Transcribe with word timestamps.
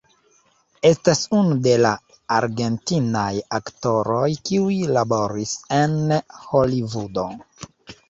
Estas 0.89 1.21
unu 1.39 1.57
de 1.67 1.75
la 1.87 1.91
argentinaj 2.39 3.29
aktoroj 3.61 4.25
kiuj 4.51 4.81
laboris 4.99 5.57
en 5.85 5.97
Holivudo. 6.51 7.33